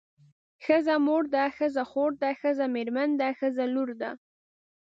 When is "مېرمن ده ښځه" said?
2.75-3.63